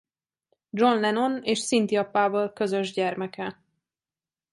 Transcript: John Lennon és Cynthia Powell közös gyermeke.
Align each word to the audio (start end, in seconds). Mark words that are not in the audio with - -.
John 0.71 0.99
Lennon 0.99 1.43
és 1.43 1.65
Cynthia 1.65 2.05
Powell 2.09 2.53
közös 2.53 2.91
gyermeke. 2.91 3.63